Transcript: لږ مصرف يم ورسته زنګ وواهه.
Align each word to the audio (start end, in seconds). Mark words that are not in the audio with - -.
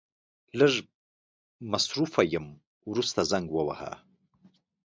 لږ 0.59 0.73
مصرف 1.71 2.13
يم 2.33 2.45
ورسته 2.89 3.21
زنګ 3.31 3.47
وواهه. 3.53 3.93